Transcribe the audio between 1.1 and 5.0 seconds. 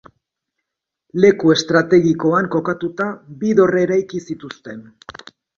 Leku estrategikoan kokatuta, bi dorre eraiki zituzten.